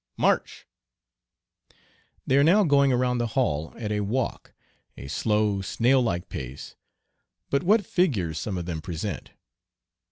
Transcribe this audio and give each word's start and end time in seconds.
March!" 0.17 0.65
They 2.25 2.35
are 2.39 2.43
now 2.43 2.63
going 2.63 2.91
around 2.91 3.19
the 3.19 3.27
hall 3.37 3.71
at 3.77 3.91
a 3.91 3.99
walk, 3.99 4.51
a 4.97 5.07
slow, 5.07 5.61
snail 5.61 6.01
like 6.01 6.27
pace, 6.27 6.75
but 7.51 7.61
what 7.61 7.85
figures 7.85 8.39
some 8.39 8.57
of 8.57 8.65
them 8.65 8.81
present! 8.81 9.33